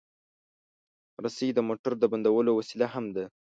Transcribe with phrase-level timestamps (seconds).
[1.25, 3.23] رسۍ د موټر د بندولو وسیله هم ده.